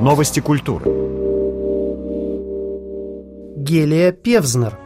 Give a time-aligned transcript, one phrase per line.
[0.00, 0.84] Новости культуры.
[3.56, 4.85] Гелия Певзнер.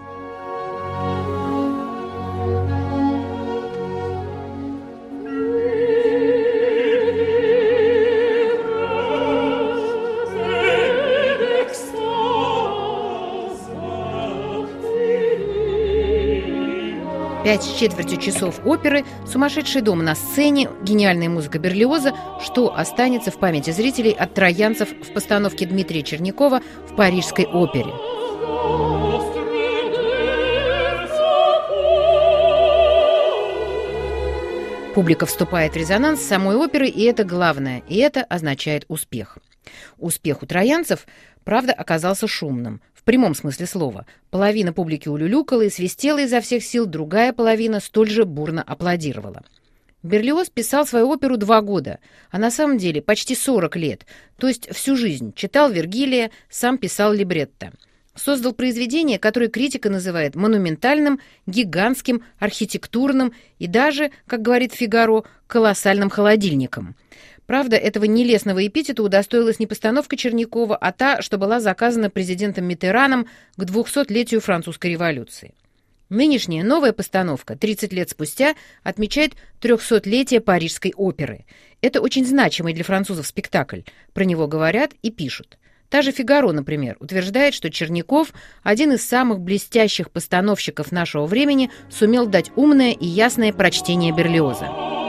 [17.43, 22.13] Пять с четвертью часов оперы, сумасшедший дом на сцене, гениальная музыка Берлиоза,
[22.45, 27.91] что останется в памяти зрителей от троянцев в постановке Дмитрия Чернякова в Парижской опере.
[34.95, 39.39] Публика вступает в резонанс с самой оперы, и это главное, и это означает успех.
[39.97, 41.07] Успех у троянцев,
[41.45, 42.83] правда, оказался шумным.
[43.11, 44.07] Прямом смысле слова.
[44.31, 49.43] Половина публики улюлюкала и свистела изо всех сил, другая половина столь же бурно аплодировала.
[50.05, 51.99] Берлиоз писал свою оперу два года,
[52.31, 54.07] а на самом деле почти 40 лет,
[54.39, 55.33] то есть всю жизнь.
[55.35, 57.73] Читал Вергилия, сам писал либретто.
[58.15, 66.95] Создал произведение, которое критика называет монументальным, гигантским, архитектурным и даже, как говорит Фигаро, колоссальным холодильником–
[67.51, 73.27] Правда, этого нелестного эпитета удостоилась не постановка Чернякова, а та, что была заказана президентом Митераном
[73.57, 75.53] к 200-летию французской революции.
[76.11, 81.45] Нынешняя новая постановка, 30 лет спустя, отмечает 300-летие Парижской оперы.
[81.81, 83.81] Это очень значимый для французов спектакль.
[84.13, 85.59] Про него говорят и пишут.
[85.89, 92.29] Та же «Фигаро», например, утверждает, что Черняков, один из самых блестящих постановщиков нашего времени, сумел
[92.29, 95.00] дать умное и ясное прочтение Берлиоза.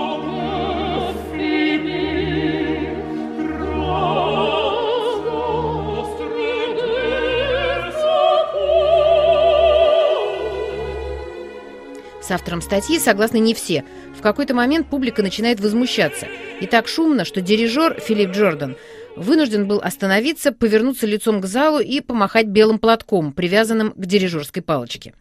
[12.31, 13.83] С автором статьи согласны не все.
[14.17, 16.29] В какой-то момент публика начинает возмущаться.
[16.61, 18.77] И так шумно, что дирижер Филипп Джордан
[19.17, 25.13] вынужден был остановиться, повернуться лицом к залу и помахать белым платком, привязанным к дирижерской палочке.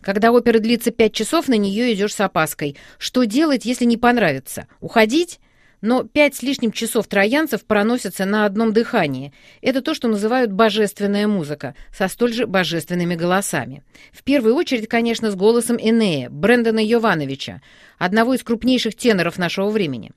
[0.00, 2.78] Когда опера длится пять часов, на нее идешь с опаской.
[2.96, 4.68] Что делать, если не понравится?
[4.80, 5.40] Уходить?
[5.80, 9.32] Но пять с лишним часов троянцев проносятся на одном дыхании.
[9.62, 13.82] Это то, что называют божественная музыка, со столь же божественными голосами.
[14.12, 17.60] В первую очередь, конечно, с голосом Энея, Брэндона Йовановича,
[17.98, 20.12] одного из крупнейших теноров нашего времени.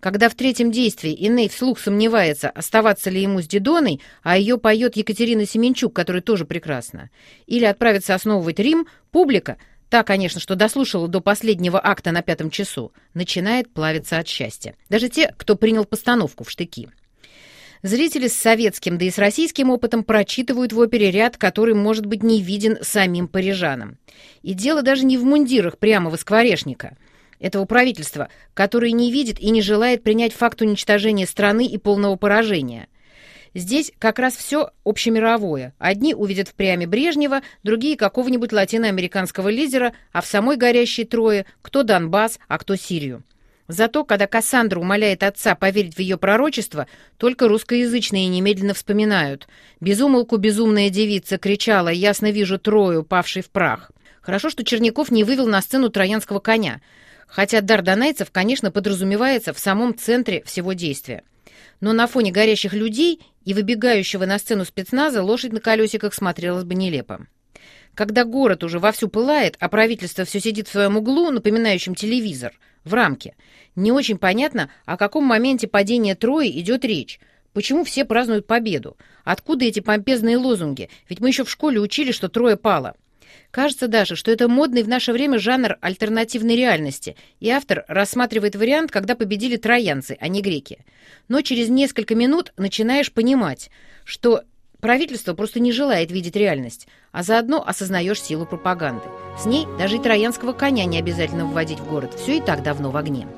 [0.00, 4.96] Когда в третьем действии Иней вслух сомневается, оставаться ли ему с Дидоной, а ее поет
[4.96, 7.10] Екатерина Семенчук, которая тоже прекрасна,
[7.46, 9.58] или отправиться основывать Рим, публика—
[9.92, 14.74] Та, конечно, что дослушала до последнего акта на пятом часу, начинает плавиться от счастья.
[14.88, 16.88] Даже те, кто принял постановку в штыки.
[17.82, 22.22] Зрители с советским, да и с российским опытом прочитывают в опере ряд, который, может быть,
[22.22, 23.98] не виден самим парижанам.
[24.40, 26.96] И дело даже не в мундирах прямого скворечника
[27.38, 32.88] этого правительства, которое не видит и не желает принять факт уничтожения страны и полного поражения.
[33.54, 35.74] Здесь как раз все общемировое.
[35.78, 41.82] Одни увидят в пряме Брежнева, другие какого-нибудь латиноамериканского лидера, а в самой горящей трое кто
[41.82, 43.22] Донбасс, а кто Сирию.
[43.68, 46.86] Зато, когда Кассандра умоляет отца поверить в ее пророчество,
[47.16, 49.48] только русскоязычные немедленно вспоминают.
[49.80, 53.90] «Безумолку безумная девица кричала, ясно вижу Трою, павший в прах».
[54.20, 56.80] Хорошо, что Черняков не вывел на сцену троянского коня,
[57.26, 61.24] хотя дар донайцев, конечно, подразумевается в самом центре всего действия.
[61.82, 66.76] Но на фоне горящих людей и выбегающего на сцену спецназа лошадь на колесиках смотрелась бы
[66.76, 67.26] нелепо.
[67.94, 72.52] Когда город уже вовсю пылает, а правительство все сидит в своем углу, напоминающем телевизор,
[72.84, 73.34] в рамке,
[73.74, 77.18] не очень понятно, о каком моменте падения Трои идет речь.
[77.52, 78.96] Почему все празднуют победу?
[79.24, 80.88] Откуда эти помпезные лозунги?
[81.08, 82.94] Ведь мы еще в школе учили, что Троя пала.
[83.52, 88.90] Кажется даже, что это модный в наше время жанр альтернативной реальности, и автор рассматривает вариант,
[88.90, 90.78] когда победили троянцы, а не греки.
[91.28, 93.70] Но через несколько минут начинаешь понимать,
[94.04, 94.42] что
[94.80, 99.04] правительство просто не желает видеть реальность, а заодно осознаешь силу пропаганды.
[99.38, 102.90] С ней даже и троянского коня не обязательно вводить в город, все и так давно
[102.90, 103.28] в огне.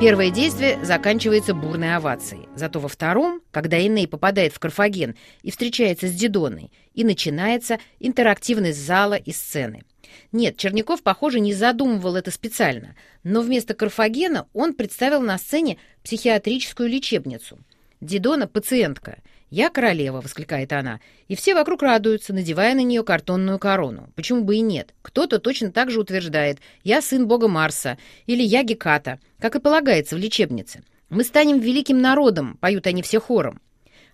[0.00, 2.48] Первое действие заканчивается бурной овацией.
[2.54, 8.78] Зато во втором, когда Эней попадает в Карфаген и встречается с Дидоной, и начинается интерактивность
[8.78, 9.82] зала и сцены.
[10.30, 16.88] Нет, Черняков, похоже, не задумывал это специально, но вместо Карфагена он представил на сцене психиатрическую
[16.88, 17.58] лечебницу.
[18.00, 19.18] Дидона– пациентка–
[19.50, 21.00] «Я королева!»— воскликает она.
[21.26, 24.10] И все вокруг радуются, надевая на нее картонную корону.
[24.14, 24.94] Почему бы и нет?
[25.00, 27.96] Кто-то точно так же утверждает «Я сын бога Марса»
[28.26, 30.82] или «Я Геката», как и полагается в лечебнице.
[31.08, 33.60] «Мы станем великим народом»,— поют они все хором.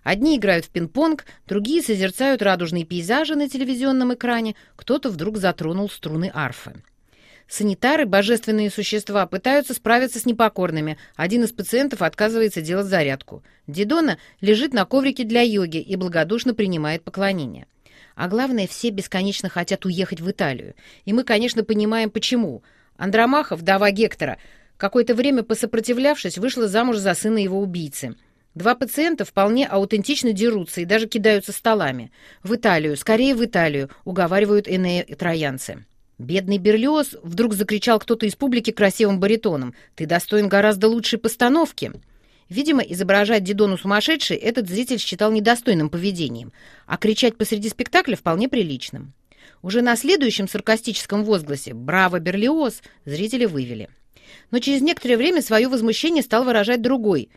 [0.03, 6.31] Одни играют в пинг-понг, другие созерцают радужные пейзажи на телевизионном экране, кто-то вдруг затронул струны
[6.33, 6.75] арфы.
[7.47, 10.97] Санитары, божественные существа, пытаются справиться с непокорными.
[11.15, 13.43] Один из пациентов отказывается делать зарядку.
[13.67, 17.67] Дидона лежит на коврике для йоги и благодушно принимает поклонение.
[18.15, 20.73] А главное, все бесконечно хотят уехать в Италию.
[21.03, 22.63] И мы, конечно, понимаем, почему.
[22.97, 24.37] Андромаха, вдова Гектора,
[24.77, 28.15] какое-то время посопротивлявшись, вышла замуж за сына его убийцы.
[28.55, 32.11] Два пациента вполне аутентично дерутся и даже кидаются столами.
[32.41, 35.85] В Италию, скорее в Италию, уговаривают иные троянцы.
[36.17, 39.73] «Бедный Берлиоз!»— вдруг закричал кто-то из публики красивым баритоном.
[39.95, 41.91] «Ты достоин гораздо лучшей постановки!»
[42.47, 46.53] Видимо, изображать Дидону сумасшедшей этот зритель считал недостойным поведением,
[46.85, 49.13] а кричать посреди спектакля вполне приличным.
[49.63, 53.89] Уже на следующем саркастическом возгласе «Браво, Берлиоз!» зрители вывели.
[54.51, 57.29] Но через некоторое время свое возмущение стал выражать другой.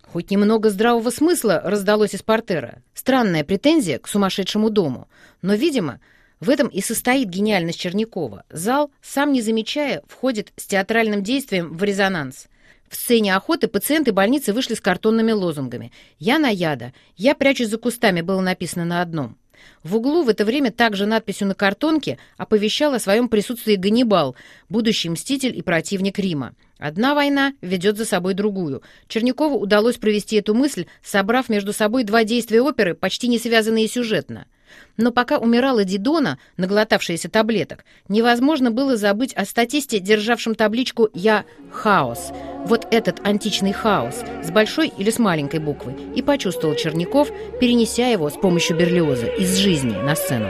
[0.00, 2.82] Хоть немного здравого смысла раздалось из портера.
[2.94, 5.08] Странная претензия к сумасшедшему дому.
[5.40, 6.00] Но, видимо,
[6.42, 8.42] в этом и состоит гениальность Чернякова.
[8.50, 12.48] Зал, сам не замечая, входит с театральным действием в резонанс.
[12.88, 15.92] В сцене охоты пациенты больницы вышли с картонными лозунгами.
[16.18, 19.38] «Я на яда», «Я прячусь за кустами» было написано на одном.
[19.84, 24.34] В углу в это время также надписью на картонке оповещал о своем присутствии Ганнибал,
[24.68, 26.56] будущий мститель и противник Рима.
[26.78, 28.82] Одна война ведет за собой другую.
[29.06, 34.46] Чернякову удалось провести эту мысль, собрав между собой два действия оперы, почти не связанные сюжетно.
[34.96, 42.32] Но пока умирала Дидона, наглотавшаяся таблеток, невозможно было забыть о статисте, державшем табличку «Я хаос».
[42.66, 47.30] Вот этот античный хаос, с большой или с маленькой буквы, и почувствовал Черняков,
[47.60, 50.48] перенеся его с помощью Берлиоза из жизни на сцену.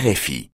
[0.00, 0.48] RFI